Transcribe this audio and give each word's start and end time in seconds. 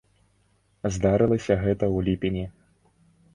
Здарылася 0.95 1.59
гэта 1.65 1.85
ў 1.95 2.09
ліпені. 2.09 2.45